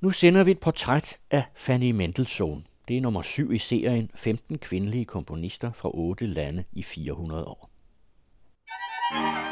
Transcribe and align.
Nu 0.00 0.10
sender 0.10 0.44
vi 0.44 0.50
et 0.50 0.60
portræt 0.60 1.18
af 1.30 1.44
Fanny 1.54 1.90
Mendelssohn. 1.90 2.66
Det 2.88 2.96
er 2.96 3.00
nummer 3.00 3.22
syv 3.22 3.52
i 3.52 3.58
serien 3.58 4.10
15 4.14 4.58
kvindelige 4.58 5.04
komponister 5.04 5.72
fra 5.72 5.90
otte 5.94 6.26
lande 6.26 6.64
i 6.72 6.82
400 6.82 7.44
år. 7.44 7.70
Fanny 9.12 9.49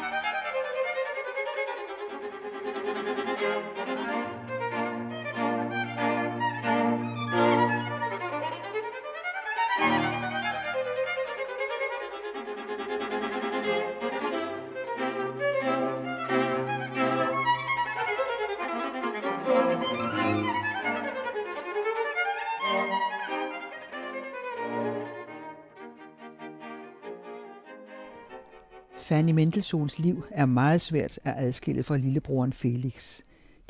Mendelssohns 29.58 29.98
liv 29.98 30.24
er 30.30 30.46
meget 30.46 30.80
svært 30.80 31.18
at 31.24 31.34
adskille 31.36 31.82
fra 31.82 31.96
lillebroren 31.96 32.52
Felix. 32.52 33.20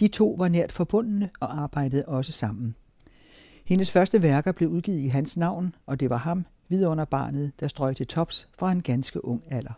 De 0.00 0.08
to 0.08 0.34
var 0.38 0.48
nært 0.48 0.72
forbundne 0.72 1.30
og 1.40 1.62
arbejdede 1.62 2.04
også 2.06 2.32
sammen. 2.32 2.74
Hendes 3.64 3.90
første 3.90 4.22
værker 4.22 4.52
blev 4.52 4.68
udgivet 4.68 4.98
i 4.98 5.06
hans 5.06 5.36
navn, 5.36 5.74
og 5.86 6.00
det 6.00 6.10
var 6.10 6.16
ham, 6.16 6.46
vidunderbarnet, 6.68 7.52
der 7.60 7.68
strøg 7.68 7.96
til 7.96 8.06
tops 8.06 8.48
fra 8.58 8.72
en 8.72 8.82
ganske 8.82 9.24
ung 9.24 9.42
alder. 9.50 9.72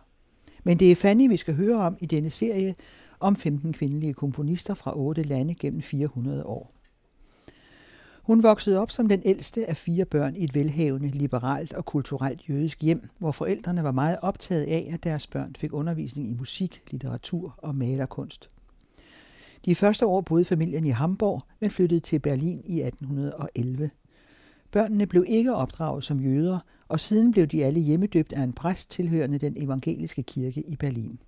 Men 0.64 0.78
det 0.78 0.90
er 0.90 0.96
Fanny, 0.96 1.28
vi 1.28 1.36
skal 1.36 1.54
høre 1.54 1.76
om 1.76 1.96
i 2.00 2.06
denne 2.06 2.30
serie 2.30 2.74
om 3.20 3.36
15 3.36 3.72
kvindelige 3.72 4.14
komponister 4.14 4.74
fra 4.74 4.96
otte 4.96 5.22
lande 5.22 5.54
gennem 5.54 5.82
400 5.82 6.44
år. 6.46 6.70
Hun 8.22 8.42
voksede 8.42 8.78
op 8.78 8.90
som 8.90 9.08
den 9.08 9.22
ældste 9.24 9.68
af 9.68 9.76
fire 9.76 10.04
børn 10.04 10.36
i 10.36 10.44
et 10.44 10.54
velhavende, 10.54 11.08
liberalt 11.08 11.72
og 11.72 11.84
kulturelt 11.84 12.48
jødisk 12.48 12.82
hjem, 12.82 13.08
hvor 13.18 13.32
forældrene 13.32 13.84
var 13.84 13.92
meget 13.92 14.18
optaget 14.22 14.64
af, 14.64 14.90
at 14.92 15.04
deres 15.04 15.26
børn 15.26 15.54
fik 15.54 15.72
undervisning 15.72 16.28
i 16.28 16.34
musik, 16.34 16.80
litteratur 16.90 17.54
og 17.58 17.74
malerkunst. 17.74 18.48
De 19.64 19.74
første 19.74 20.06
år 20.06 20.20
boede 20.20 20.44
familien 20.44 20.86
i 20.86 20.90
Hamburg, 20.90 21.40
men 21.60 21.70
flyttede 21.70 22.00
til 22.00 22.18
Berlin 22.18 22.62
i 22.64 22.82
1811. 22.82 23.90
Børnene 24.70 25.06
blev 25.06 25.24
ikke 25.28 25.54
opdraget 25.54 26.04
som 26.04 26.20
jøder, 26.20 26.58
og 26.88 27.00
siden 27.00 27.32
blev 27.32 27.46
de 27.46 27.64
alle 27.64 27.80
hjemmedøbt 27.80 28.32
af 28.32 28.42
en 28.42 28.52
præst 28.52 28.90
tilhørende 28.90 29.38
den 29.38 29.54
evangeliske 29.56 30.22
kirke 30.22 30.60
i 30.60 30.76
Berlin. 30.76 31.18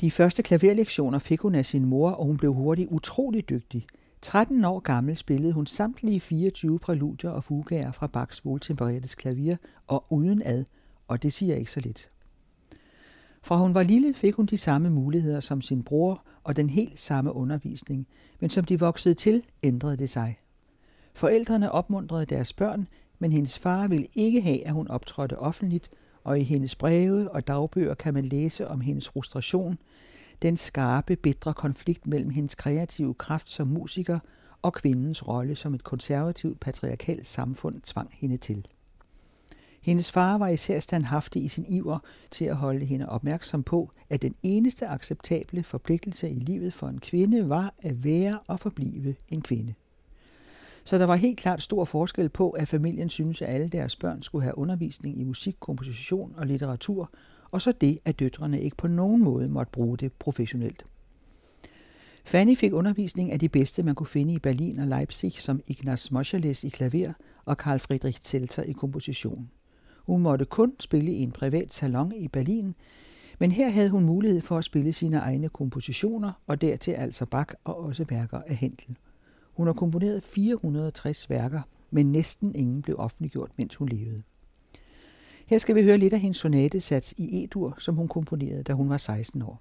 De 0.00 0.10
første 0.10 0.42
klaverlektioner 0.42 1.18
fik 1.18 1.40
hun 1.40 1.54
af 1.54 1.66
sin 1.66 1.84
mor, 1.84 2.10
og 2.10 2.26
hun 2.26 2.36
blev 2.36 2.52
hurtigt 2.52 2.88
utrolig 2.90 3.48
dygtig– 3.48 3.84
13 4.24 4.64
år 4.64 4.80
gammel 4.80 5.16
spillede 5.16 5.52
hun 5.52 5.66
samtlige 5.66 6.20
24 6.20 6.78
præludier 6.78 7.30
og 7.30 7.44
fugaer 7.44 7.92
fra 7.92 8.06
Bachs 8.06 8.44
Wohltemperetes 8.44 9.14
klavier 9.14 9.56
og 9.86 10.04
uden 10.10 10.42
ad, 10.44 10.64
og 11.08 11.22
det 11.22 11.32
siger 11.32 11.56
ikke 11.56 11.70
så 11.70 11.80
lidt. 11.80 12.08
Fra 13.42 13.56
hun 13.56 13.74
var 13.74 13.82
lille, 13.82 14.14
fik 14.14 14.34
hun 14.34 14.46
de 14.46 14.58
samme 14.58 14.90
muligheder 14.90 15.40
som 15.40 15.62
sin 15.62 15.82
bror 15.82 16.26
og 16.44 16.56
den 16.56 16.70
helt 16.70 17.00
samme 17.00 17.32
undervisning, 17.32 18.06
men 18.40 18.50
som 18.50 18.64
de 18.64 18.80
voksede 18.80 19.14
til, 19.14 19.42
ændrede 19.62 19.96
det 19.96 20.10
sig. 20.10 20.36
Forældrene 21.14 21.72
opmuntrede 21.72 22.26
deres 22.26 22.52
børn, 22.52 22.88
men 23.18 23.32
hendes 23.32 23.58
far 23.58 23.86
ville 23.86 24.06
ikke 24.14 24.42
have, 24.42 24.66
at 24.66 24.72
hun 24.72 24.88
optrådte 24.88 25.38
offentligt, 25.38 25.88
og 26.22 26.40
i 26.40 26.42
hendes 26.42 26.76
breve 26.76 27.30
og 27.30 27.46
dagbøger 27.46 27.94
kan 27.94 28.14
man 28.14 28.24
læse 28.24 28.68
om 28.68 28.80
hendes 28.80 29.08
frustration, 29.08 29.78
den 30.42 30.56
skarpe, 30.56 31.16
bitre 31.16 31.54
konflikt 31.54 32.06
mellem 32.06 32.30
hendes 32.30 32.54
kreative 32.54 33.14
kraft 33.14 33.48
som 33.48 33.68
musiker 33.68 34.18
og 34.62 34.72
kvindens 34.72 35.28
rolle 35.28 35.56
som 35.56 35.74
et 35.74 35.84
konservativt 35.84 36.60
patriarkalt 36.60 37.26
samfund 37.26 37.80
tvang 37.80 38.10
hende 38.12 38.36
til. 38.36 38.66
Hendes 39.84 40.12
far 40.12 40.38
var 40.38 40.48
især 40.48 40.80
standhaftig 40.80 41.44
i 41.44 41.48
sin 41.48 41.66
iver 41.66 41.98
til 42.30 42.44
at 42.44 42.56
holde 42.56 42.84
hende 42.84 43.08
opmærksom 43.08 43.62
på, 43.62 43.90
at 44.10 44.22
den 44.22 44.34
eneste 44.42 44.86
acceptable 44.86 45.62
forpligtelse 45.62 46.30
i 46.30 46.38
livet 46.38 46.72
for 46.72 46.88
en 46.88 46.98
kvinde 46.98 47.48
var 47.48 47.74
at 47.82 48.04
være 48.04 48.38
og 48.46 48.60
forblive 48.60 49.14
en 49.28 49.42
kvinde. 49.42 49.74
Så 50.84 50.98
der 50.98 51.04
var 51.04 51.16
helt 51.16 51.38
klart 51.38 51.62
stor 51.62 51.84
forskel 51.84 52.28
på, 52.28 52.50
at 52.50 52.68
familien 52.68 53.08
syntes, 53.08 53.42
at 53.42 53.48
alle 53.48 53.68
deres 53.68 53.96
børn 53.96 54.22
skulle 54.22 54.42
have 54.42 54.58
undervisning 54.58 55.20
i 55.20 55.24
musik, 55.24 55.56
komposition 55.60 56.34
og 56.36 56.46
litteratur, 56.46 57.10
og 57.54 57.62
så 57.62 57.72
det, 57.72 57.98
at 58.04 58.18
døtrene 58.18 58.60
ikke 58.60 58.76
på 58.76 58.88
nogen 58.88 59.24
måde 59.24 59.48
måtte 59.48 59.72
bruge 59.72 59.96
det 59.96 60.12
professionelt. 60.12 60.84
Fanny 62.24 62.56
fik 62.56 62.72
undervisning 62.72 63.32
af 63.32 63.38
de 63.38 63.48
bedste, 63.48 63.82
man 63.82 63.94
kunne 63.94 64.06
finde 64.06 64.34
i 64.34 64.38
Berlin 64.38 64.80
og 64.80 64.86
Leipzig, 64.86 65.32
som 65.32 65.60
Ignaz 65.66 66.10
Moscheles 66.10 66.64
i 66.64 66.68
klaver 66.68 67.12
og 67.44 67.56
Karl 67.56 67.78
Friedrich 67.78 68.20
Zelter 68.22 68.62
i 68.62 68.72
komposition. 68.72 69.50
Hun 70.06 70.22
måtte 70.22 70.44
kun 70.44 70.72
spille 70.80 71.12
i 71.12 71.22
en 71.22 71.32
privat 71.32 71.72
salon 71.72 72.12
i 72.12 72.28
Berlin, 72.28 72.74
men 73.38 73.52
her 73.52 73.70
havde 73.70 73.90
hun 73.90 74.04
mulighed 74.04 74.40
for 74.40 74.58
at 74.58 74.64
spille 74.64 74.92
sine 74.92 75.16
egne 75.16 75.48
kompositioner, 75.48 76.32
og 76.46 76.60
dertil 76.60 76.92
altså 76.92 77.26
Bach 77.26 77.54
og 77.64 77.84
også 77.84 78.04
værker 78.08 78.40
af 78.46 78.54
Händel. 78.62 78.94
Hun 79.52 79.66
har 79.66 79.74
komponeret 79.74 80.22
460 80.22 81.30
værker, 81.30 81.62
men 81.90 82.12
næsten 82.12 82.54
ingen 82.54 82.82
blev 82.82 82.96
offentliggjort, 82.98 83.50
mens 83.58 83.76
hun 83.76 83.88
levede. 83.88 84.22
Her 85.46 85.58
skal 85.58 85.74
vi 85.74 85.82
høre 85.82 85.96
lidt 85.96 86.12
af 86.12 86.20
hendes 86.20 86.36
sonatesats 86.36 87.14
i 87.18 87.44
E-dur, 87.44 87.74
som 87.78 87.96
hun 87.96 88.08
komponerede, 88.08 88.62
da 88.62 88.72
hun 88.72 88.88
var 88.88 88.96
16 88.96 89.42
år. 89.42 89.60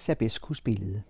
Sabescus 0.00 0.60
billede. 0.60 1.02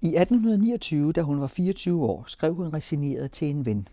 I 0.00 0.06
1829, 0.06 1.12
da 1.12 1.22
hun 1.22 1.40
var 1.40 1.46
24 1.46 2.04
år, 2.04 2.24
skrev 2.26 2.54
hun 2.54 2.72
resigneret 2.72 3.32
til 3.32 3.50
en 3.50 3.66
ven. 3.66 3.86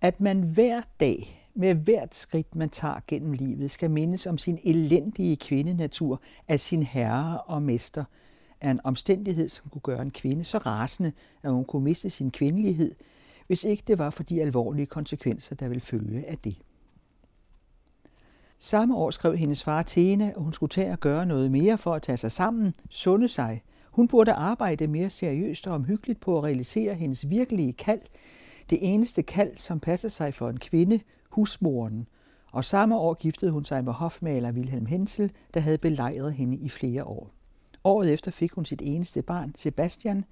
At 0.00 0.20
man 0.20 0.42
hver 0.42 0.82
dag, 1.00 1.48
med 1.54 1.74
hvert 1.74 2.14
skridt 2.14 2.54
man 2.54 2.70
tager 2.70 3.00
gennem 3.06 3.32
livet, 3.32 3.70
skal 3.70 3.90
mindes 3.90 4.26
om 4.26 4.38
sin 4.38 4.58
elendige 4.64 5.36
kvindenatur 5.36 6.20
af 6.48 6.60
sin 6.60 6.82
herre 6.82 7.40
og 7.40 7.62
mester, 7.62 8.04
er 8.60 8.70
en 8.70 8.80
omstændighed, 8.84 9.48
som 9.48 9.70
kunne 9.70 9.82
gøre 9.82 10.02
en 10.02 10.10
kvinde 10.10 10.44
så 10.44 10.58
rasende, 10.58 11.12
at 11.42 11.52
hun 11.52 11.64
kunne 11.64 11.84
miste 11.84 12.10
sin 12.10 12.30
kvindelighed, 12.30 12.94
hvis 13.46 13.64
ikke 13.64 13.82
det 13.86 13.98
var 13.98 14.10
for 14.10 14.22
de 14.22 14.42
alvorlige 14.42 14.86
konsekvenser, 14.86 15.54
der 15.54 15.68
vil 15.68 15.80
følge 15.80 16.26
af 16.26 16.38
det. 16.38 16.56
Samme 18.64 18.96
år 18.96 19.10
skrev 19.10 19.36
hendes 19.36 19.64
far 19.64 19.82
Tene, 19.82 20.30
at 20.30 20.42
hun 20.42 20.52
skulle 20.52 20.70
tage 20.70 20.92
at 20.92 21.00
gøre 21.00 21.26
noget 21.26 21.50
mere 21.50 21.78
for 21.78 21.94
at 21.94 22.02
tage 22.02 22.16
sig 22.16 22.32
sammen, 22.32 22.74
sunde 22.90 23.28
sig. 23.28 23.62
Hun 23.90 24.08
burde 24.08 24.32
arbejde 24.32 24.86
mere 24.86 25.10
seriøst 25.10 25.66
og 25.66 25.74
omhyggeligt 25.74 26.20
på 26.20 26.38
at 26.38 26.44
realisere 26.44 26.94
hendes 26.94 27.30
virkelige 27.30 27.72
kald, 27.72 28.00
det 28.70 28.78
eneste 28.82 29.22
kald, 29.22 29.56
som 29.56 29.80
passer 29.80 30.08
sig 30.08 30.34
for 30.34 30.48
en 30.48 30.58
kvinde, 30.58 31.00
husmoren. 31.30 32.08
Og 32.52 32.64
samme 32.64 32.96
år 32.96 33.14
giftede 33.14 33.50
hun 33.50 33.64
sig 33.64 33.84
med 33.84 33.92
hofmaler 33.92 34.52
Wilhelm 34.52 34.86
Hensel, 34.86 35.32
der 35.54 35.60
havde 35.60 35.78
belejret 35.78 36.32
hende 36.32 36.56
i 36.56 36.68
flere 36.68 37.04
år. 37.04 37.30
Året 37.84 38.12
efter 38.12 38.30
fik 38.30 38.52
hun 38.52 38.64
sit 38.64 38.82
eneste 38.84 39.22
barn, 39.22 39.54
Sebastian. 39.56 40.24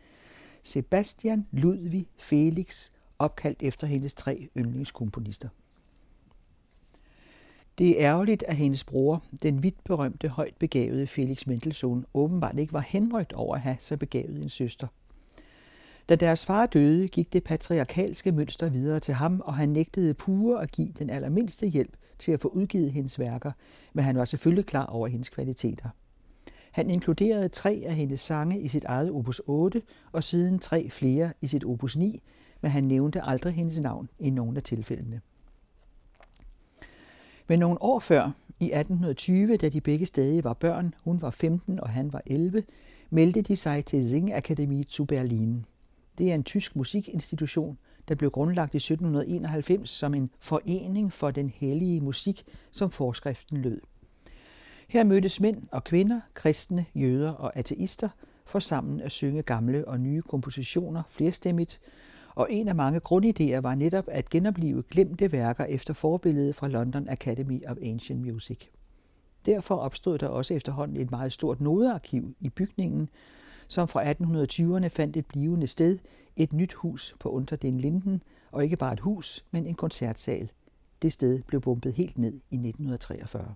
Sebastian 0.63 1.47
Ludvig 1.51 2.07
Felix, 2.19 2.91
opkaldt 3.19 3.63
efter 3.63 3.87
hendes 3.87 4.15
tre 4.15 4.49
yndlingskomponister. 4.57 5.49
Det 7.81 7.91
er 7.91 8.09
ærgerligt, 8.11 8.45
at 8.49 8.57
hendes 8.57 8.85
bror, 8.85 9.25
den 9.43 9.63
vidt 9.63 9.85
berømte, 9.85 10.29
højt 10.29 10.55
begavede 10.59 11.07
Felix 11.07 11.47
Mendelssohn, 11.47 12.05
åbenbart 12.15 12.59
ikke 12.59 12.73
var 12.73 12.81
henrygt 12.81 13.33
over 13.33 13.55
at 13.55 13.61
have 13.61 13.77
så 13.79 13.97
begavet 13.97 14.43
en 14.43 14.49
søster. 14.49 14.87
Da 16.09 16.15
deres 16.15 16.47
far 16.47 16.67
døde, 16.67 17.09
gik 17.09 17.33
det 17.33 17.45
patriarkalske 17.45 18.33
mønster 18.33 18.69
videre 18.69 19.01
til 19.01 19.15
ham, 19.15 19.41
og 19.45 19.55
han 19.55 19.69
nægtede 19.69 20.15
pure 20.15 20.63
at 20.63 20.73
give 20.73 20.93
den 20.99 21.11
allermindste 21.11 21.67
hjælp 21.67 21.97
til 22.19 22.33
at 22.33 22.41
få 22.41 22.49
udgivet 22.49 22.93
hendes 22.93 23.19
værker, 23.19 23.53
men 23.93 24.05
han 24.05 24.17
var 24.17 24.25
selvfølgelig 24.25 24.67
klar 24.67 24.87
over 24.87 25.09
hendes 25.09 25.29
kvaliteter. 25.29 25.89
Han 26.71 26.91
inkluderede 26.91 27.49
tre 27.49 27.83
af 27.87 27.95
hendes 27.95 28.21
sange 28.21 28.61
i 28.61 28.69
sit 28.69 28.85
eget 28.85 29.11
opus 29.11 29.43
8, 29.47 29.83
og 30.13 30.25
siden 30.25 30.59
tre 30.59 30.91
flere 30.91 31.33
i 31.41 31.47
sit 31.47 31.65
opus 31.65 31.97
9, 31.97 32.23
men 32.61 32.71
han 32.71 32.85
nævnte 32.85 33.23
aldrig 33.23 33.53
hendes 33.53 33.79
navn 33.79 34.09
i 34.19 34.31
nogen 34.31 34.57
af 34.57 34.63
tilfældene. 34.63 35.21
Men 37.51 37.59
nogle 37.59 37.83
år 37.83 37.99
før, 37.99 38.31
i 38.61 38.65
1820, 38.65 39.57
da 39.57 39.69
de 39.69 39.81
begge 39.81 40.07
stadig 40.07 40.45
var 40.45 40.53
børn, 40.53 40.95
hun 41.05 41.23
var 41.23 41.31
15 41.31 41.81
og 41.81 41.89
han 41.89 42.13
var 42.13 42.23
11, 42.27 42.63
meldte 43.11 43.43
de 43.43 43.57
sig 43.57 43.85
til 43.85 44.09
Singakademiet 44.11 44.91
zu 44.91 45.05
Berlin. 45.05 45.67
Det 46.19 46.31
er 46.31 46.35
en 46.35 46.45
tysk 46.45 46.77
musikinstitution, 46.77 47.79
der 48.09 48.15
blev 48.15 48.31
grundlagt 48.31 48.75
i 48.75 48.77
1791 48.77 49.91
som 49.91 50.15
en 50.15 50.31
forening 50.41 51.13
for 51.13 51.31
den 51.31 51.49
hellige 51.49 52.01
musik, 52.01 52.45
som 52.71 52.91
forskriften 52.91 53.59
lød. 53.59 53.81
Her 54.89 55.05
mødtes 55.05 55.41
mænd 55.41 55.63
og 55.73 55.85
kvinder, 55.85 56.21
kristne, 56.35 56.87
jøder 56.95 57.31
og 57.31 57.57
ateister 57.57 58.09
for 58.47 58.59
sammen 58.59 59.01
at 59.01 59.13
synge 59.13 59.43
gamle 59.43 59.89
og 59.89 60.01
nye 60.01 60.23
kompositioner 60.23 61.03
flerstemmigt, 61.09 61.81
og 62.41 62.47
en 62.51 62.69
af 62.69 62.75
mange 62.75 63.01
grundidéer 63.05 63.61
var 63.61 63.75
netop 63.75 64.05
at 64.09 64.31
genopleve 64.31 64.83
glemte 64.91 65.33
værker 65.33 65.65
efter 65.65 65.95
forbillede 65.95 66.53
fra 66.53 66.69
London 66.69 67.09
Academy 67.09 67.67
of 67.67 67.77
Ancient 67.83 68.21
Music. 68.21 68.59
Derfor 69.47 69.75
opstod 69.75 70.19
der 70.19 70.27
også 70.29 70.55
efterhånden 70.55 70.97
et 70.97 71.11
meget 71.11 71.33
stort 71.33 71.61
nodearkiv 71.61 72.35
i 72.41 72.49
bygningen, 72.49 73.09
som 73.69 73.89
fra 73.89 74.13
1820'erne 74.13 74.87
fandt 74.87 75.17
et 75.17 75.27
blivende 75.27 75.67
sted, 75.67 75.99
et 76.37 76.53
nyt 76.53 76.73
hus 76.73 77.15
på 77.19 77.29
Unterden 77.29 77.75
Linden, 77.75 78.23
og 78.53 78.65
ikke 78.65 78.77
bare 78.77 78.93
et 78.93 79.01
hus, 79.01 79.45
men 79.51 79.67
en 79.67 79.75
koncertsal. 79.75 80.51
Det 81.03 81.13
sted 81.13 81.43
blev 81.43 81.61
bombet 81.61 81.93
helt 81.93 82.19
ned 82.19 82.33
i 82.33 82.55
1943. 82.55 83.55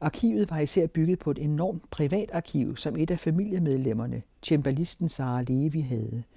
Arkivet 0.00 0.50
var 0.50 0.58
især 0.58 0.86
bygget 0.86 1.18
på 1.18 1.30
et 1.30 1.38
enormt 1.38 1.90
privat 1.90 2.30
arkiv, 2.32 2.76
som 2.76 2.96
et 2.96 3.10
af 3.10 3.20
familiemedlemmerne, 3.20 4.22
cembalisten 4.42 5.08
Sara 5.08 5.42
Levi, 5.42 5.80
havde– 5.80 6.22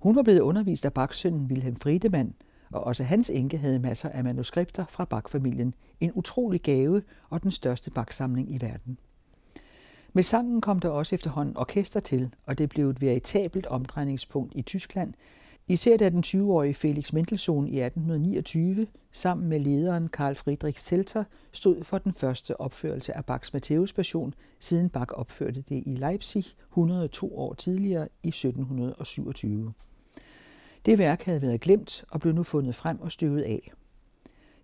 hun 0.00 0.16
var 0.16 0.22
blevet 0.22 0.40
undervist 0.40 0.84
af 0.84 0.92
Bachsønnen 0.92 1.46
Wilhelm 1.46 1.76
Friedemann, 1.76 2.34
og 2.72 2.84
også 2.84 3.04
hans 3.04 3.30
enke 3.30 3.58
havde 3.58 3.78
masser 3.78 4.08
af 4.08 4.24
manuskripter 4.24 4.84
fra 4.88 5.04
Bach-familien. 5.04 5.74
En 6.00 6.12
utrolig 6.14 6.62
gave 6.62 7.02
og 7.30 7.42
den 7.42 7.50
største 7.50 7.90
Bach-samling 7.90 8.52
i 8.52 8.60
verden. 8.60 8.98
Med 10.12 10.22
sangen 10.22 10.60
kom 10.60 10.80
der 10.80 10.88
også 10.88 11.14
efterhånden 11.14 11.56
orkester 11.56 12.00
til, 12.00 12.34
og 12.46 12.58
det 12.58 12.68
blev 12.68 12.90
et 12.90 13.00
veritabelt 13.00 13.66
omdrejningspunkt 13.66 14.52
i 14.56 14.62
Tyskland, 14.62 15.14
især 15.68 15.96
da 15.96 16.08
den 16.08 16.22
20-årige 16.26 16.74
Felix 16.74 17.12
Mendelssohn 17.12 17.68
i 17.68 17.80
1829 17.80 18.86
sammen 19.12 19.48
med 19.48 19.60
lederen 19.60 20.08
Karl 20.08 20.34
Friedrich 20.34 20.80
Zelter 20.80 21.24
stod 21.52 21.84
for 21.84 21.98
den 21.98 22.12
første 22.12 22.60
opførelse 22.60 23.16
af 23.16 23.24
Bachs 23.24 23.52
Matthæus 23.52 23.92
Passion, 23.92 24.34
siden 24.58 24.88
Bach 24.88 25.12
opførte 25.12 25.60
det 25.68 25.82
i 25.86 25.92
Leipzig 25.92 26.44
102 26.68 27.36
år 27.36 27.54
tidligere 27.54 28.08
i 28.22 28.28
1727. 28.28 29.72
Det 30.86 30.98
værk 30.98 31.22
havde 31.22 31.42
været 31.42 31.60
glemt 31.60 32.04
og 32.10 32.20
blev 32.20 32.34
nu 32.34 32.42
fundet 32.42 32.74
frem 32.74 33.00
og 33.00 33.12
støvet 33.12 33.42
af. 33.42 33.72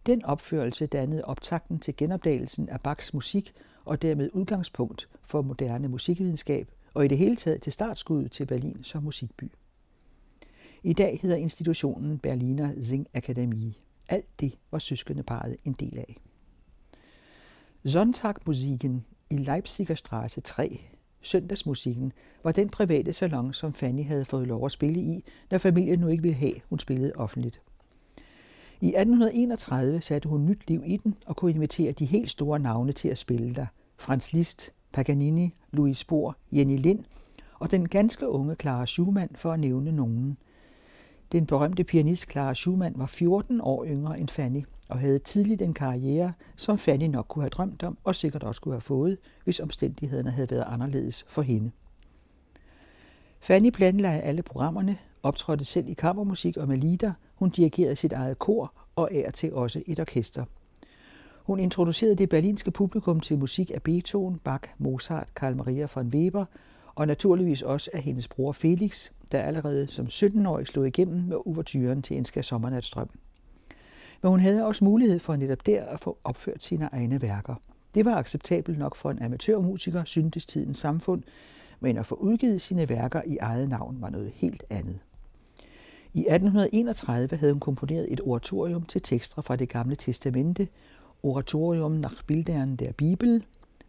Den 0.06 0.24
opførelse 0.24 0.86
dannede 0.86 1.24
optakten 1.24 1.78
til 1.78 1.96
genopdagelsen 1.96 2.68
af 2.68 2.80
Bachs 2.80 3.14
musik 3.14 3.52
og 3.84 4.02
dermed 4.02 4.30
udgangspunkt 4.32 5.08
for 5.22 5.42
moderne 5.42 5.88
musikvidenskab 5.88 6.70
og 6.94 7.04
i 7.04 7.08
det 7.08 7.18
hele 7.18 7.36
taget 7.36 7.62
til 7.62 7.72
startskuddet 7.72 8.32
til 8.32 8.46
Berlin 8.46 8.84
som 8.84 9.02
musikby. 9.02 9.52
I 10.82 10.92
dag 10.92 11.18
hedder 11.22 11.36
institutionen 11.36 12.18
Berliner 12.18 12.82
Singakademie. 12.82 13.74
Alt 14.08 14.40
det 14.40 14.58
var 14.70 14.78
søskendeparet 14.78 15.56
en 15.64 15.72
del 15.72 15.98
af. 15.98 16.16
Sonntagmusikken 17.84 19.04
i 19.30 19.36
Leipziger 19.36 19.94
Straße 19.94 20.40
3 20.40 20.80
søndagsmusikken, 21.26 22.12
var 22.44 22.52
den 22.52 22.68
private 22.68 23.12
salon, 23.12 23.52
som 23.52 23.72
Fanny 23.72 24.04
havde 24.04 24.24
fået 24.24 24.46
lov 24.46 24.64
at 24.66 24.72
spille 24.72 25.00
i, 25.00 25.24
når 25.50 25.58
familien 25.58 25.98
nu 25.98 26.08
ikke 26.08 26.22
ville 26.22 26.36
have, 26.36 26.54
hun 26.68 26.78
spillede 26.78 27.12
offentligt. 27.16 27.60
I 28.80 28.86
1831 28.86 30.02
satte 30.02 30.28
hun 30.28 30.44
nyt 30.44 30.68
liv 30.68 30.82
i 30.86 30.96
den 30.96 31.16
og 31.26 31.36
kunne 31.36 31.50
invitere 31.50 31.92
de 31.92 32.06
helt 32.06 32.30
store 32.30 32.58
navne 32.58 32.92
til 32.92 33.08
at 33.08 33.18
spille 33.18 33.54
der. 33.54 33.66
Franz 33.98 34.32
Liszt, 34.32 34.74
Paganini, 34.92 35.52
Louis 35.72 35.98
Spohr, 35.98 36.36
Jenny 36.52 36.76
Lind 36.78 37.04
og 37.58 37.70
den 37.70 37.88
ganske 37.88 38.28
unge 38.28 38.54
Clara 38.54 38.86
Schumann 38.86 39.30
for 39.34 39.52
at 39.52 39.60
nævne 39.60 39.92
nogen. 39.92 40.38
Den 41.32 41.46
berømte 41.46 41.84
pianist 41.84 42.30
Clara 42.30 42.54
Schumann 42.54 42.98
var 42.98 43.06
14 43.06 43.60
år 43.60 43.84
yngre 43.84 44.20
end 44.20 44.28
Fanny 44.28 44.64
og 44.88 44.98
havde 44.98 45.18
tidligt 45.18 45.62
en 45.62 45.74
karriere, 45.74 46.32
som 46.56 46.78
Fanny 46.78 47.04
nok 47.04 47.26
kunne 47.28 47.42
have 47.42 47.50
drømt 47.50 47.82
om 47.82 47.98
og 48.04 48.14
sikkert 48.14 48.42
også 48.42 48.60
kunne 48.60 48.74
have 48.74 48.80
fået, 48.80 49.18
hvis 49.44 49.60
omstændighederne 49.60 50.30
havde 50.30 50.50
været 50.50 50.64
anderledes 50.66 51.24
for 51.28 51.42
hende. 51.42 51.70
Fanny 53.40 53.70
planlagde 53.70 54.20
alle 54.20 54.42
programmerne, 54.42 54.98
optrådte 55.22 55.64
selv 55.64 55.88
i 55.88 55.94
kammermusik 55.94 56.56
og 56.56 56.68
med 56.68 56.78
lieder, 56.78 57.12
hun 57.34 57.50
dirigerede 57.50 57.96
sit 57.96 58.12
eget 58.12 58.38
kor 58.38 58.72
og 58.96 59.08
er 59.12 59.30
til 59.30 59.54
også 59.54 59.82
et 59.86 60.00
orkester. 60.00 60.44
Hun 61.42 61.60
introducerede 61.60 62.16
det 62.16 62.28
berlinske 62.28 62.70
publikum 62.70 63.20
til 63.20 63.38
musik 63.38 63.70
af 63.74 63.82
Beethoven, 63.82 64.38
Bach, 64.38 64.62
Mozart, 64.78 65.34
Karl 65.34 65.56
Maria 65.56 65.86
von 65.94 66.06
Weber 66.06 66.44
og 66.94 67.06
naturligvis 67.06 67.62
også 67.62 67.90
af 67.94 68.02
hendes 68.02 68.28
bror 68.28 68.52
Felix, 68.52 69.10
der 69.32 69.42
allerede 69.42 69.86
som 69.86 70.06
17-årig 70.06 70.66
slog 70.66 70.86
igennem 70.86 71.22
med 71.22 71.36
overturen 71.46 72.02
til 72.02 72.16
en 72.16 72.24
skal 72.24 72.44
sommernatstrøm. 72.44 73.10
Men 74.22 74.30
hun 74.30 74.40
havde 74.40 74.66
også 74.66 74.84
mulighed 74.84 75.18
for 75.18 75.36
netop 75.36 75.66
der 75.66 75.84
at 75.84 76.00
få 76.00 76.18
opført 76.24 76.62
sine 76.62 76.88
egne 76.92 77.22
værker. 77.22 77.54
Det 77.94 78.04
var 78.04 78.14
acceptabelt 78.16 78.78
nok 78.78 78.96
for 78.96 79.10
en 79.10 79.22
amatørmusiker, 79.22 80.04
syntes 80.04 80.46
tidens 80.46 80.78
samfund, 80.78 81.22
men 81.80 81.98
at 81.98 82.06
få 82.06 82.14
udgivet 82.14 82.60
sine 82.60 82.88
værker 82.88 83.22
i 83.26 83.36
eget 83.36 83.68
navn 83.68 83.96
var 84.00 84.10
noget 84.10 84.32
helt 84.34 84.64
andet. 84.70 84.98
I 86.14 86.20
1831 86.20 87.36
havde 87.36 87.52
hun 87.52 87.60
komponeret 87.60 88.12
et 88.12 88.20
oratorium 88.20 88.82
til 88.82 89.02
tekster 89.02 89.42
fra 89.42 89.56
det 89.56 89.68
gamle 89.68 89.96
testamente, 89.96 90.68
Oratorium 91.22 91.92
nach 91.92 92.24
Bildern 92.26 92.76
der 92.76 92.92
Bibel. 92.92 93.44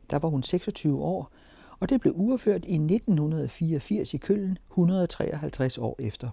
Der 0.09 0.19
var 0.19 0.29
hun 0.29 0.43
26 0.43 1.01
år, 1.01 1.31
og 1.79 1.89
det 1.89 2.01
blev 2.01 2.13
uafført 2.15 2.65
i 2.65 2.73
1984 2.73 4.13
i 4.13 4.17
Køln, 4.17 4.57
153 4.69 5.77
år 5.77 5.95
efter. 5.99 6.29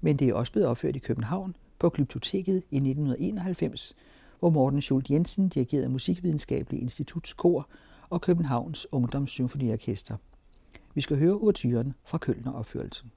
Men 0.00 0.16
det 0.16 0.28
er 0.28 0.34
også 0.34 0.52
blevet 0.52 0.68
opført 0.68 0.96
i 0.96 0.98
København 0.98 1.56
på 1.78 1.88
Glyptoteket 1.90 2.62
i 2.70 2.76
1991, 2.76 3.96
hvor 4.38 4.50
Morten 4.50 4.80
Schult 4.80 5.10
Jensen 5.10 5.48
dirigerede 5.48 5.88
Musikvidenskabelig 5.88 6.82
Instituts 6.82 7.32
kor 7.32 7.68
og 8.10 8.20
Københavns 8.20 8.86
Ungdomssymfoniorkester. 8.92 10.16
Vi 10.94 11.00
skal 11.00 11.18
høre 11.18 11.34
overturen 11.34 11.94
fra 12.04 12.18
Kølner 12.18 12.52
opførelsen. 12.52 13.10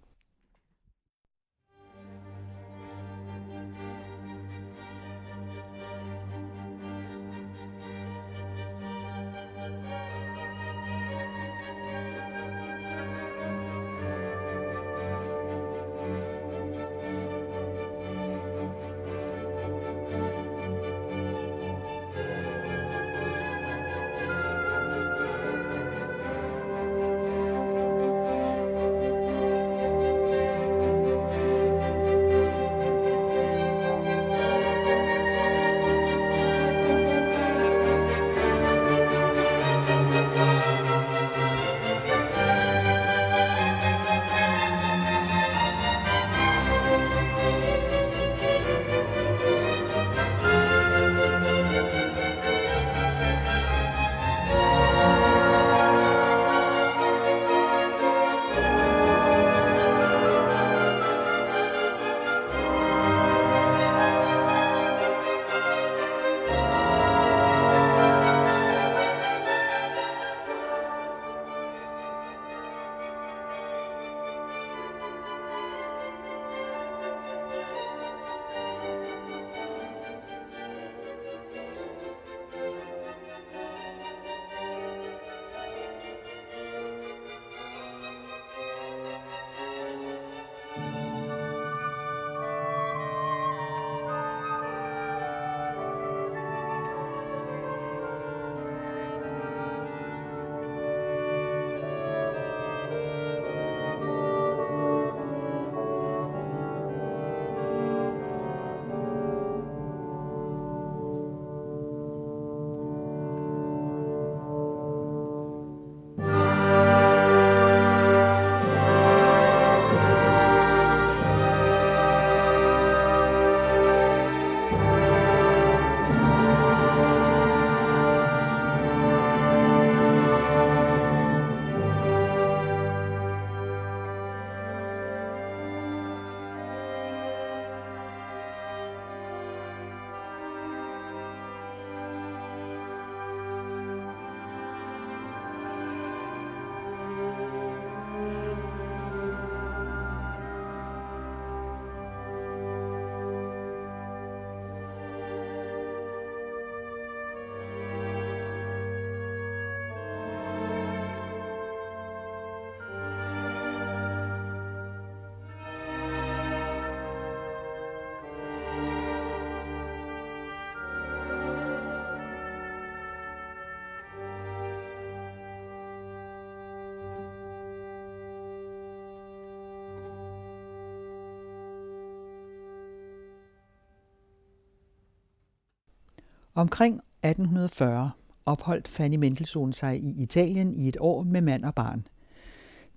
Omkring 186.58 186.94
1840 186.96 188.12
opholdt 188.46 188.88
Fanny 188.88 189.16
Mendelssohn 189.16 189.74
sig 189.74 190.00
i 190.04 190.24
Italien 190.24 190.74
i 190.74 190.88
et 190.88 190.98
år 191.00 191.24
med 191.24 191.42
mand 191.42 191.66
og 191.66 191.76
barn. 191.76 192.08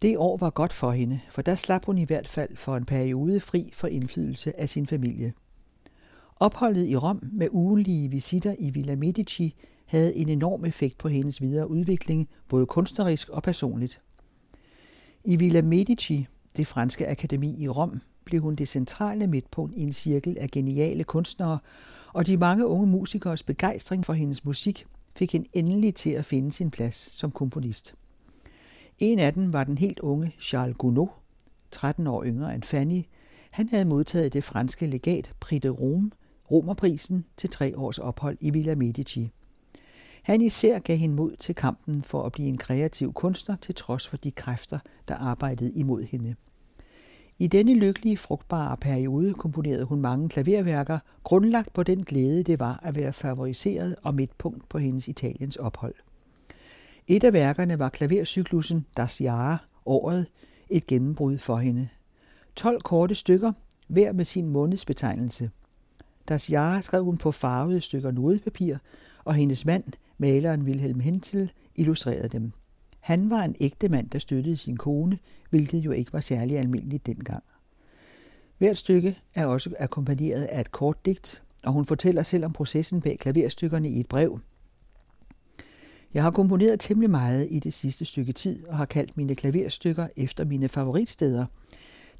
Det 0.02 0.18
år 0.18 0.36
var 0.36 0.50
godt 0.50 0.72
for 0.72 0.90
hende, 0.90 1.20
for 1.28 1.42
der 1.42 1.54
slap 1.54 1.84
hun 1.84 1.98
i 1.98 2.04
hvert 2.04 2.28
fald 2.28 2.56
for 2.56 2.76
en 2.76 2.84
periode 2.84 3.40
fri 3.40 3.70
for 3.72 3.86
indflydelse 3.86 4.60
af 4.60 4.68
sin 4.68 4.86
familie. 4.86 5.32
Opholdet 6.36 6.86
i 6.86 6.96
Rom 6.96 7.22
med 7.32 7.48
ugenlige 7.50 8.10
visitter 8.10 8.54
i 8.58 8.70
Villa 8.70 8.96
Medici 8.96 9.54
havde 9.86 10.16
en 10.16 10.28
enorm 10.28 10.64
effekt 10.64 10.98
på 10.98 11.08
hendes 11.08 11.40
videre 11.40 11.70
udvikling, 11.70 12.28
både 12.48 12.66
kunstnerisk 12.66 13.28
og 13.28 13.42
personligt. 13.42 14.00
I 15.24 15.36
Villa 15.36 15.62
Medici, 15.62 16.26
det 16.56 16.66
franske 16.66 17.08
akademi 17.08 17.56
i 17.58 17.68
Rom, 17.68 18.00
blev 18.24 18.40
hun 18.40 18.54
det 18.54 18.68
centrale 18.68 19.26
midtpunkt 19.26 19.76
i 19.76 19.82
en 19.82 19.92
cirkel 19.92 20.36
af 20.40 20.50
geniale 20.50 21.04
kunstnere, 21.04 21.58
og 22.12 22.26
de 22.26 22.36
mange 22.36 22.66
unge 22.66 22.86
musikers 22.86 23.42
begejstring 23.42 24.04
for 24.04 24.12
hendes 24.12 24.44
musik 24.44 24.86
fik 25.16 25.32
hende 25.32 25.48
endelig 25.52 25.94
til 25.94 26.10
at 26.10 26.24
finde 26.24 26.52
sin 26.52 26.70
plads 26.70 26.96
som 26.96 27.30
komponist. 27.30 27.94
En 28.98 29.18
af 29.18 29.34
dem 29.34 29.52
var 29.52 29.64
den 29.64 29.78
helt 29.78 29.98
unge 29.98 30.34
Charles 30.40 30.76
Gounod, 30.78 31.08
13 31.70 32.06
år 32.06 32.24
yngre 32.24 32.54
end 32.54 32.62
Fanny. 32.62 33.02
Han 33.50 33.68
havde 33.68 33.84
modtaget 33.84 34.32
det 34.32 34.44
franske 34.44 34.86
legat 34.86 35.32
Prix 35.40 35.60
de 35.62 35.68
Rome, 35.68 36.10
Romerprisen, 36.50 37.24
til 37.36 37.50
tre 37.50 37.78
års 37.78 37.98
ophold 37.98 38.38
i 38.40 38.50
Villa 38.50 38.74
Medici. 38.74 39.30
Han 40.22 40.40
især 40.40 40.78
gav 40.78 40.96
hende 40.96 41.14
mod 41.14 41.36
til 41.36 41.54
kampen 41.54 42.02
for 42.02 42.22
at 42.22 42.32
blive 42.32 42.48
en 42.48 42.58
kreativ 42.58 43.12
kunstner 43.12 43.56
til 43.56 43.74
trods 43.74 44.08
for 44.08 44.16
de 44.16 44.30
kræfter, 44.30 44.78
der 45.08 45.14
arbejdede 45.14 45.72
imod 45.72 46.02
hende. 46.02 46.34
I 47.42 47.46
denne 47.46 47.74
lykkelige, 47.74 48.16
frugtbare 48.16 48.76
periode 48.76 49.34
komponerede 49.34 49.84
hun 49.84 50.00
mange 50.00 50.28
klaverværker, 50.28 50.98
grundlagt 51.24 51.72
på 51.72 51.82
den 51.82 52.04
glæde, 52.04 52.42
det 52.42 52.60
var 52.60 52.80
at 52.82 52.96
være 52.96 53.12
favoriseret 53.12 53.96
og 54.02 54.14
midtpunkt 54.14 54.68
på 54.68 54.78
hendes 54.78 55.08
Italiens 55.08 55.56
ophold. 55.56 55.94
Et 57.06 57.24
af 57.24 57.32
værkerne 57.32 57.78
var 57.78 57.88
klavercyklusen 57.88 58.86
Das 58.96 59.20
Jahr, 59.20 59.64
året, 59.86 60.26
et 60.70 60.86
gennembrud 60.86 61.38
for 61.38 61.56
hende. 61.56 61.88
12 62.56 62.80
korte 62.80 63.14
stykker, 63.14 63.52
hver 63.88 64.12
med 64.12 64.24
sin 64.24 64.48
månedsbetegnelse. 64.48 65.50
Das 66.28 66.50
Jahr 66.50 66.80
skrev 66.80 67.04
hun 67.04 67.16
på 67.16 67.30
farvede 67.30 67.80
stykker 67.80 68.10
nodepapir, 68.10 68.76
og 69.24 69.34
hendes 69.34 69.64
mand, 69.64 69.84
maleren 70.18 70.62
Wilhelm 70.62 71.00
Hensel, 71.00 71.52
illustrerede 71.76 72.28
dem. 72.28 72.52
Han 73.00 73.30
var 73.30 73.42
en 73.42 73.56
ægte 73.60 73.88
mand, 73.88 74.10
der 74.10 74.18
støttede 74.18 74.56
sin 74.56 74.76
kone, 74.76 75.18
hvilket 75.50 75.78
jo 75.78 75.90
ikke 75.90 76.12
var 76.12 76.20
særlig 76.20 76.58
almindeligt 76.58 77.06
dengang. 77.06 77.42
Hvert 78.58 78.76
stykke 78.76 79.18
er 79.34 79.46
også 79.46 79.74
akkompagneret 79.78 80.44
af 80.44 80.60
et 80.60 80.72
kort 80.72 81.06
digt, 81.06 81.42
og 81.64 81.72
hun 81.72 81.84
fortæller 81.84 82.22
selv 82.22 82.44
om 82.44 82.52
processen 82.52 83.00
bag 83.00 83.18
klaverstykkerne 83.18 83.90
i 83.90 84.00
et 84.00 84.08
brev. 84.08 84.40
Jeg 86.14 86.22
har 86.22 86.30
komponeret 86.30 86.80
temmelig 86.80 87.10
meget 87.10 87.46
i 87.50 87.58
det 87.58 87.74
sidste 87.74 88.04
stykke 88.04 88.32
tid 88.32 88.66
og 88.66 88.76
har 88.76 88.84
kaldt 88.84 89.16
mine 89.16 89.34
klaverstykker 89.34 90.06
efter 90.16 90.44
mine 90.44 90.68
favoritsteder. 90.68 91.46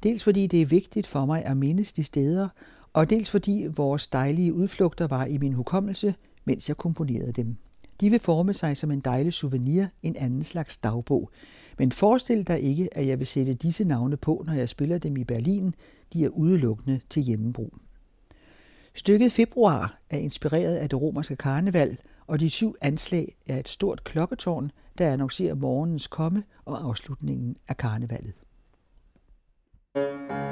Dels 0.03 0.23
fordi 0.23 0.47
det 0.47 0.61
er 0.61 0.65
vigtigt 0.65 1.07
for 1.07 1.25
mig 1.25 1.45
at 1.45 1.57
mindes 1.57 1.93
de 1.93 2.03
steder, 2.03 2.49
og 2.93 3.09
dels 3.09 3.29
fordi 3.31 3.67
vores 3.77 4.07
dejlige 4.07 4.53
udflugter 4.53 5.07
var 5.07 5.25
i 5.25 5.37
min 5.37 5.53
hukommelse, 5.53 6.15
mens 6.45 6.69
jeg 6.69 6.77
komponerede 6.77 7.31
dem. 7.31 7.57
De 8.01 8.09
vil 8.09 8.19
forme 8.19 8.53
sig 8.53 8.77
som 8.77 8.91
en 8.91 8.99
dejlig 8.99 9.33
souvenir, 9.33 9.85
en 10.03 10.15
anden 10.15 10.43
slags 10.43 10.77
dagbog. 10.77 11.29
Men 11.77 11.91
forestil 11.91 12.47
dig 12.47 12.61
ikke, 12.61 12.97
at 12.97 13.07
jeg 13.07 13.19
vil 13.19 13.27
sætte 13.27 13.53
disse 13.53 13.83
navne 13.83 14.17
på, 14.17 14.43
når 14.47 14.53
jeg 14.53 14.69
spiller 14.69 14.97
dem 14.97 15.17
i 15.17 15.23
Berlin. 15.23 15.75
De 16.13 16.25
er 16.25 16.29
udelukkende 16.29 16.99
til 17.09 17.23
hjemmebrug. 17.23 17.73
Stykket 18.93 19.31
Februar 19.31 19.99
er 20.09 20.17
inspireret 20.17 20.75
af 20.75 20.89
det 20.89 21.01
romerske 21.01 21.35
karneval, 21.35 21.97
og 22.27 22.39
de 22.39 22.49
syv 22.49 22.75
anslag 22.81 23.35
er 23.47 23.59
et 23.59 23.69
stort 23.69 24.03
klokketårn, 24.03 24.71
der 24.97 25.13
annoncerer 25.13 25.55
morgenens 25.55 26.07
komme 26.07 26.43
og 26.65 26.83
afslutningen 26.83 27.55
af 27.67 27.77
karnevalet. 27.77 28.33
thank 29.93 30.31
you 30.31 30.50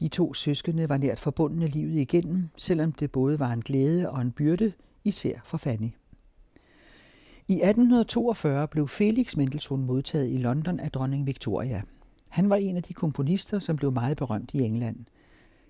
De 0.00 0.08
to 0.08 0.34
søskende 0.34 0.88
var 0.88 0.96
nært 0.96 1.20
forbundne 1.20 1.66
livet 1.66 1.98
igennem, 1.98 2.48
selvom 2.56 2.92
det 2.92 3.12
både 3.12 3.38
var 3.38 3.52
en 3.52 3.60
glæde 3.60 4.10
og 4.10 4.20
en 4.20 4.32
byrde, 4.32 4.72
især 5.04 5.40
for 5.44 5.58
Fanny. 5.58 5.90
I 7.48 7.54
1842 7.54 8.68
blev 8.68 8.88
Felix 8.88 9.36
Mendelssohn 9.36 9.84
modtaget 9.84 10.30
i 10.30 10.36
London 10.36 10.80
af 10.80 10.90
dronning 10.90 11.26
Victoria. 11.26 11.82
Han 12.28 12.50
var 12.50 12.56
en 12.56 12.76
af 12.76 12.82
de 12.82 12.94
komponister, 12.94 13.58
som 13.58 13.76
blev 13.76 13.92
meget 13.92 14.16
berømt 14.16 14.54
i 14.54 14.58
England. 14.58 14.96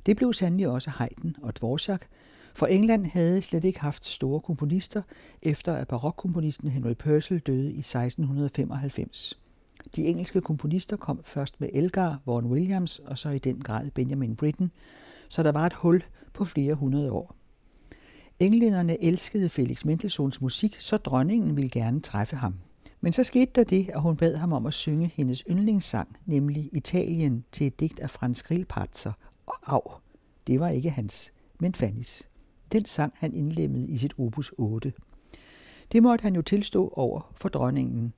Det 0.06 0.16
blev 0.16 0.32
sandelig 0.32 0.68
også 0.68 0.90
Haydn 0.90 1.34
og 1.42 1.56
Dvorak, 1.56 2.06
for 2.54 2.66
England 2.66 3.06
havde 3.06 3.42
slet 3.42 3.64
ikke 3.64 3.80
haft 3.80 4.04
store 4.04 4.40
komponister, 4.40 5.02
efter 5.42 5.74
at 5.74 5.88
barokkomponisten 5.88 6.68
Henry 6.68 6.94
Purcell 6.94 7.40
døde 7.40 7.72
i 7.72 7.78
1695. 7.78 9.40
De 9.96 10.06
engelske 10.06 10.40
komponister 10.40 10.96
kom 10.96 11.20
først 11.24 11.60
med 11.60 11.68
Elgar, 11.72 12.20
Vaughan 12.26 12.50
Williams 12.50 12.98
og 12.98 13.18
så 13.18 13.30
i 13.30 13.38
den 13.38 13.60
grad 13.60 13.90
Benjamin 13.90 14.36
Britten, 14.36 14.70
så 15.28 15.42
der 15.42 15.52
var 15.52 15.66
et 15.66 15.72
hul 15.72 16.02
på 16.32 16.44
flere 16.44 16.74
hundrede 16.74 17.12
år. 17.12 17.36
Englænderne 18.38 19.04
elskede 19.04 19.48
Felix 19.48 19.84
Mendelssohns 19.84 20.40
musik, 20.40 20.76
så 20.78 20.96
dronningen 20.96 21.56
ville 21.56 21.70
gerne 21.70 22.00
træffe 22.00 22.36
ham. 22.36 22.54
Men 23.00 23.12
så 23.12 23.24
skete 23.24 23.52
der 23.54 23.64
det, 23.64 23.90
at 23.94 24.00
hun 24.00 24.16
bad 24.16 24.36
ham 24.36 24.52
om 24.52 24.66
at 24.66 24.74
synge 24.74 25.12
hendes 25.14 25.44
yndlingssang, 25.50 26.16
nemlig 26.26 26.70
Italien, 26.72 27.44
til 27.52 27.66
et 27.66 27.80
digt 27.80 28.00
af 28.00 28.10
Franz 28.10 28.42
Grillparzer. 28.42 29.12
Og 29.46 29.56
af, 29.66 30.00
det 30.46 30.60
var 30.60 30.68
ikke 30.68 30.90
hans, 30.90 31.32
men 31.60 31.74
Fannys. 31.74 32.22
Den 32.72 32.84
sang 32.84 33.12
han 33.16 33.34
indlemmede 33.34 33.88
i 33.88 33.98
sit 33.98 34.14
opus 34.18 34.52
8. 34.58 34.92
Det 35.92 36.02
måtte 36.02 36.22
han 36.22 36.34
jo 36.34 36.42
tilstå 36.42 36.92
over 36.96 37.32
for 37.36 37.48
dronningen. 37.48 38.12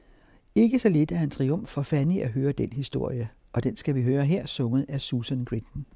Ikke 0.55 0.79
så 0.79 0.89
lidt 0.89 1.13
af 1.13 1.23
en 1.23 1.31
triumf 1.31 1.69
for 1.69 1.83
Fanny 1.83 2.21
at 2.21 2.29
høre 2.29 2.53
den 2.53 2.73
historie, 2.73 3.29
og 3.53 3.65
den 3.65 3.77
skal 3.77 3.95
vi 3.95 4.03
høre 4.03 4.25
her 4.25 4.47
sunget 4.47 4.87
af 4.89 5.01
Susan 5.01 5.45
Gritton. 5.45 5.87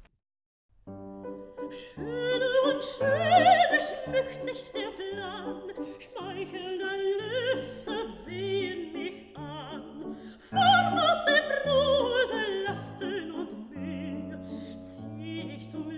Schöne 1.71 2.49
und 2.67 2.81
schöne 2.93 3.79
schmückt 3.87 4.43
sich 4.43 4.71
der 4.77 4.91
Plan, 4.97 5.55
schmeichelnder 5.99 6.95
Lüfte 7.19 7.97
wehen 8.25 8.93
mich 8.93 9.19
an. 9.35 10.15
Fort 10.39 10.95
aus 11.07 11.19
der 11.27 11.43
Brose, 11.63 12.39
Lasten 12.67 13.31
und 13.39 13.51
Mühe, 13.75 14.39
zieh 14.81 15.55
ich 15.55 15.69
zum 15.69 15.96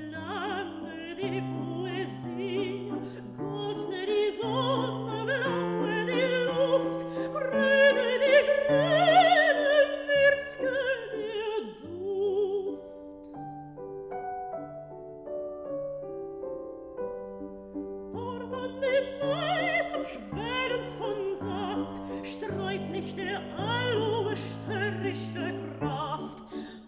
sträubt 22.26 22.92
sich 22.92 23.16
der 23.16 23.42
allumstörrische 23.58 25.54
Kraft. 25.80 26.44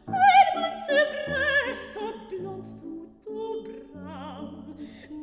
Ein 0.07 0.83
zu 0.85 0.95
Presse 1.25 1.99
blond 2.29 2.67
du, 2.81 3.09
du 3.23 3.63
braun, 3.93 4.75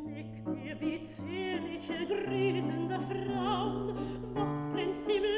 nickt 0.07 0.47
dir 0.47 0.81
wie 0.81 1.03
zierliche, 1.03 2.07
griesende 2.07 2.99
Frauen, 3.01 3.95
was 4.35 4.69
glänzt 4.73 5.09
im 5.09 5.38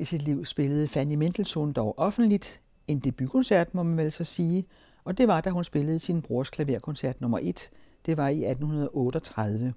gang 0.00 0.06
i 0.06 0.16
sit 0.16 0.22
liv 0.22 0.44
spillede 0.44 0.88
Fanny 0.88 1.14
Mendelssohn 1.14 1.72
dog 1.72 1.94
offentligt 1.98 2.60
en 2.88 2.98
debutkoncert, 2.98 3.74
må 3.74 3.82
man 3.82 3.96
vel 3.96 4.12
så 4.12 4.24
sige, 4.24 4.64
og 5.04 5.18
det 5.18 5.28
var, 5.28 5.40
da 5.40 5.50
hun 5.50 5.64
spillede 5.64 5.98
sin 5.98 6.22
brors 6.22 6.50
klaverkoncert 6.50 7.20
nummer 7.20 7.38
1. 7.42 7.70
Det 8.06 8.16
var 8.16 8.28
i 8.28 8.44
1838. 8.44 9.74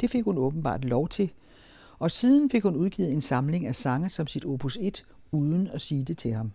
Det 0.00 0.10
fik 0.10 0.24
hun 0.24 0.38
åbenbart 0.38 0.84
lov 0.84 1.08
til, 1.08 1.32
og 1.98 2.10
siden 2.10 2.50
fik 2.50 2.62
hun 2.62 2.76
udgivet 2.76 3.12
en 3.12 3.20
samling 3.20 3.66
af 3.66 3.76
sange 3.76 4.08
som 4.08 4.26
sit 4.26 4.44
opus 4.44 4.78
1, 4.80 5.04
uden 5.32 5.66
at 5.66 5.80
sige 5.80 6.04
det 6.04 6.18
til 6.18 6.32
ham. 6.32 6.52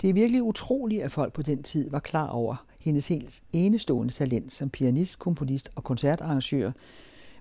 Det 0.00 0.10
er 0.10 0.14
virkelig 0.14 0.42
utroligt, 0.42 1.02
at 1.02 1.12
folk 1.12 1.32
på 1.32 1.42
den 1.42 1.62
tid 1.62 1.90
var 1.90 2.00
klar 2.00 2.28
over 2.28 2.66
hendes 2.80 3.08
helt 3.08 3.42
enestående 3.52 4.12
talent 4.12 4.52
som 4.52 4.70
pianist, 4.70 5.18
komponist 5.18 5.70
og 5.74 5.84
koncertarrangør, 5.84 6.72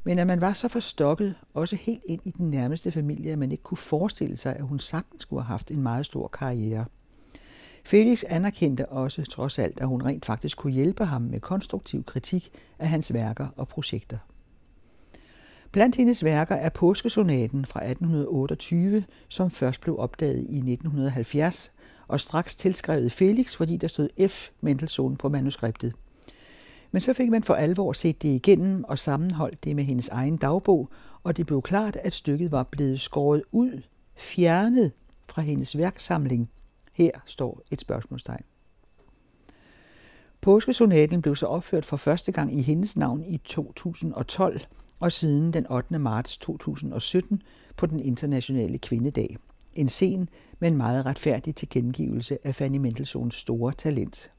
men 0.04 0.20
at 0.20 0.28
man 0.28 0.42
var 0.42 0.54
så 0.54 0.68
forstokket, 0.68 1.36
også 1.54 1.76
helt 1.76 2.04
ind 2.06 2.22
i 2.26 2.32
den 2.32 2.50
nærmeste 2.50 2.92
familie, 2.92 3.32
at 3.32 3.40
man 3.40 3.52
ikke 3.52 3.64
kunne 3.64 3.78
forestille 3.78 4.38
sig, 4.38 4.56
at 4.56 4.64
hun 4.64 4.80
sagtens 4.80 5.22
skulle 5.22 5.44
have 5.44 5.48
haft 5.48 5.72
en 5.72 5.82
meget 5.82 6.06
stor 6.06 6.28
karriere. 6.28 6.86
Felix 7.86 8.24
anerkendte 8.30 8.90
også 8.90 9.24
trods 9.24 9.60
alt, 9.60 9.82
at 9.82 9.88
hun 9.88 10.04
rent 10.04 10.26
faktisk 10.26 10.58
kunne 10.58 10.74
hjælpe 10.74 11.06
ham 11.06 11.22
med 11.22 11.40
konstruktiv 11.40 12.04
kritik 12.04 12.50
af 12.80 12.90
hans 12.90 13.14
værker 13.14 13.48
og 13.58 13.68
projekter. 13.68 14.18
Blandt 15.72 15.96
hendes 15.96 16.24
værker 16.24 16.56
er 16.56 16.70
Påskesonaten 16.70 17.66
fra 17.66 17.80
1828, 17.80 19.04
som 19.30 19.52
først 19.52 19.82
blev 19.82 20.00
opdaget 20.00 20.38
i 20.38 20.58
1970, 20.58 21.72
og 22.08 22.20
straks 22.20 22.56
tilskrevet 22.56 23.12
Felix, 23.12 23.56
fordi 23.56 23.78
der 23.78 23.88
stod 23.88 24.28
F. 24.28 24.50
Mendelssohn 24.62 25.16
på 25.16 25.30
manuskriptet. 25.30 25.94
Men 26.92 27.02
så 27.02 27.14
fik 27.14 27.30
man 27.30 27.44
for 27.44 27.54
alvor 27.54 27.94
set 27.94 28.22
det 28.22 28.30
igennem 28.30 28.84
og 28.84 29.00
sammenholdt 29.00 29.64
det 29.64 29.76
med 29.76 29.84
hendes 29.84 30.10
egen 30.10 30.38
dagbog, 30.38 30.90
og 31.24 31.38
det 31.38 31.46
blev 31.46 31.62
klart, 31.62 31.96
at 31.96 32.14
stykket 32.14 32.52
var 32.52 32.64
blevet 32.64 33.00
skåret 33.00 33.44
ud, 33.52 33.82
fjernet 34.16 34.92
fra 35.30 35.42
hendes 35.42 35.78
værksamling. 35.78 36.50
Her 36.96 37.12
står 37.26 37.62
et 37.72 37.82
spørgsmålstegn. 37.82 38.44
Påskesonaten 40.42 41.22
blev 41.22 41.36
så 41.36 41.46
opført 41.46 41.86
for 41.86 41.98
første 41.98 42.32
gang 42.32 42.58
i 42.58 42.62
hendes 42.62 42.98
navn 42.98 43.24
i 43.24 43.38
2012, 43.38 44.62
og 45.00 45.12
siden 45.12 45.54
den 45.54 45.72
8. 45.72 46.00
marts 46.00 46.38
2017 46.38 47.42
på 47.78 47.86
den 47.86 48.00
internationale 48.00 48.78
kvindedag. 48.78 49.38
En 49.74 49.88
sen, 49.88 50.30
men 50.60 50.78
meget 50.78 51.06
retfærdig 51.06 51.56
tilkendegivelse 51.56 52.38
af 52.44 52.56
Fanny 52.56 52.78
Mendelssohns 52.78 53.36
store 53.36 53.74
talent. 53.74 54.32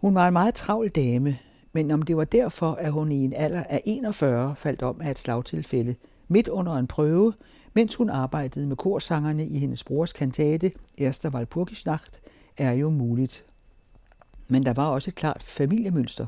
Hun 0.00 0.14
var 0.14 0.26
en 0.26 0.32
meget 0.32 0.54
travl 0.54 0.88
dame, 0.88 1.38
men 1.72 1.90
om 1.90 2.02
det 2.02 2.16
var 2.16 2.24
derfor, 2.24 2.72
at 2.72 2.92
hun 2.92 3.12
i 3.12 3.24
en 3.24 3.32
alder 3.32 3.62
af 3.62 3.82
41 3.84 4.56
faldt 4.56 4.82
om 4.82 5.00
af 5.00 5.10
et 5.10 5.18
slagtilfælde 5.18 5.94
midt 6.28 6.48
under 6.48 6.74
en 6.74 6.86
prøve, 6.86 7.32
mens 7.74 7.94
hun 7.94 8.10
arbejdede 8.10 8.66
med 8.66 8.76
korsangerne 8.76 9.46
i 9.46 9.58
hendes 9.58 9.84
brors 9.84 10.12
kantate 10.12 10.70
Erster 10.98 11.30
Walpurgisnacht, 11.30 12.20
er 12.58 12.72
jo 12.72 12.90
muligt. 12.90 13.44
Men 14.48 14.62
der 14.62 14.72
var 14.72 14.86
også 14.86 15.10
et 15.10 15.14
klart 15.14 15.42
familiemønster. 15.42 16.26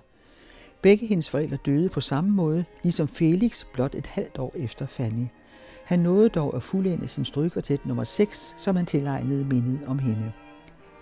Begge 0.83 1.07
hendes 1.07 1.31
forældre 1.31 1.59
døde 1.67 1.89
på 1.89 2.01
samme 2.01 2.31
måde, 2.31 2.65
ligesom 2.83 3.09
Felix 3.09 3.65
blot 3.73 3.95
et 3.95 4.07
halvt 4.07 4.39
år 4.39 4.53
efter 4.57 4.87
Fanny. 4.87 5.27
Han 5.85 5.99
nåede 5.99 6.29
dog 6.29 6.57
at 6.57 6.63
fuldende 6.63 7.09
sin 7.09 7.25
strygkvartet 7.25 7.87
nummer 7.87 8.05
6, 8.05 8.55
som 8.59 8.77
han 8.77 8.87
tilegnede 8.87 9.45
mindet 9.45 9.81
om 9.87 9.99
hende. 9.99 10.33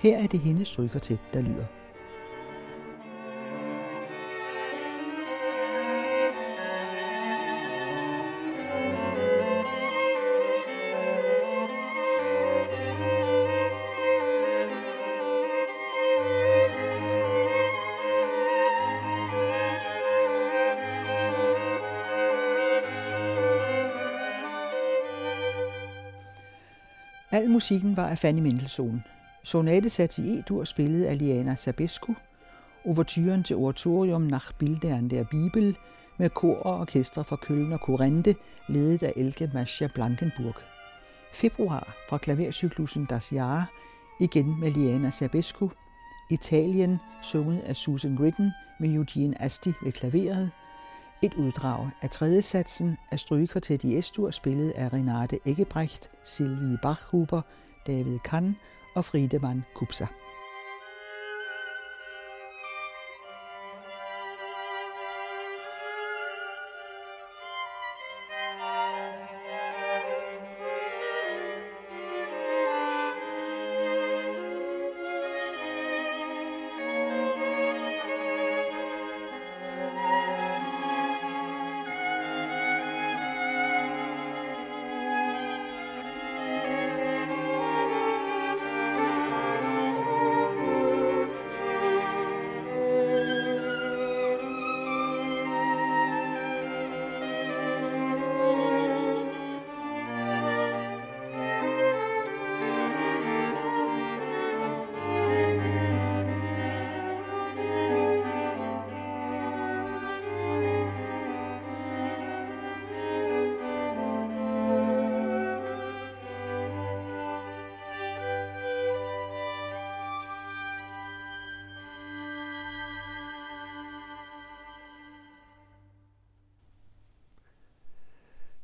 Her 0.01 0.19
er 0.19 0.27
det 0.27 0.41
hendes 0.41 0.69
strygkvartet, 0.69 1.19
der 1.33 1.41
lyder. 1.41 1.65
Musikken 27.57 27.97
var 27.97 28.09
af 28.09 28.19
Fanny 28.19 28.41
Mendelssohn. 28.41 29.05
Sonatesats 29.45 30.19
i 30.19 30.39
E-dur 30.39 30.65
spillet 30.65 31.05
af 31.05 31.19
Liana 31.19 31.55
Sabescu, 31.55 32.15
overturen 32.85 33.43
til 33.43 33.57
Oratorium 33.57 34.23
nach 34.23 34.53
Bildern 34.59 35.11
der 35.11 35.25
Bibel 35.25 35.77
med 36.19 36.31
kor 36.31 36.57
og 36.57 36.81
orkestre 36.81 37.25
fra 37.25 37.37
Køln 37.37 37.73
og 37.73 37.81
Korinthe, 37.81 38.35
ledet 38.69 39.03
af 39.03 39.13
Elke 39.17 39.51
Mascha 39.55 39.87
Blankenburg. 39.95 40.55
Februar 41.33 41.95
fra 42.09 42.19
klavercyklusen 42.19 43.05
Das 43.05 43.33
Jahr, 43.33 43.71
igen 44.21 44.61
med 44.61 44.71
Liana 44.71 45.11
Sabescu. 45.11 45.71
Italien, 46.31 46.99
sunget 47.23 47.61
af 47.61 47.77
Susan 47.77 48.17
Gritten 48.17 48.51
med 48.81 48.95
Eugene 48.95 49.43
Asti 49.43 49.73
ved 49.83 49.93
klaveret. 49.93 50.51
Et 51.23 51.35
uddrag 51.35 51.91
af 52.03 52.11
tredje 52.11 52.43
satsen 52.43 52.97
af 53.11 53.21
strygekvartet 53.21 53.85
i 53.85 53.99
Estur, 53.99 54.31
spillet 54.31 54.71
af 54.71 54.93
Renate 54.93 55.39
Eggebrecht, 55.47 56.11
Silvie 56.25 56.79
Bachhuber, 56.83 57.43
David 57.87 58.19
Kahn 58.19 58.57
og 58.95 59.05
Friedemann 59.05 59.65
Kupsa. 59.75 60.07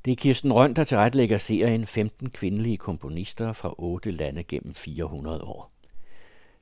Det 0.04 0.10
er 0.10 0.16
Kirsten 0.16 0.52
Røn, 0.52 0.74
der 0.74 0.84
tilrettelægger 0.84 1.38
serien 1.38 1.86
15 1.86 2.30
kvindelige 2.30 2.76
komponister 2.76 3.52
fra 3.52 3.74
otte 3.78 4.10
lande 4.10 4.42
gennem 4.42 4.74
400 4.74 5.42
år. 5.42 5.70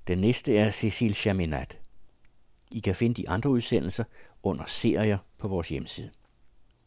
Den 0.07 0.18
næste 0.18 0.57
er 0.57 0.70
Cecil 0.70 1.14
Chaminat. 1.14 1.79
I 2.72 2.81
kan 2.81 2.94
finde 2.94 3.22
de 3.22 3.29
andre 3.29 3.50
udsendelser 3.50 4.05
under 4.42 4.64
serier 4.66 5.18
på 5.38 5.48
vores 5.48 5.68
hjemmeside. 5.68 6.11